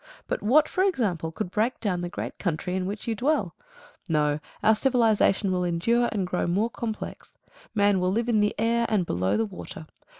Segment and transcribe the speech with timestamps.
[0.25, 3.53] But what, for example, could break down the great country in which you dwell?
[4.09, 7.37] No, our civilisation will endure and grow more complex.
[7.75, 9.85] Man will live in the air and below the water.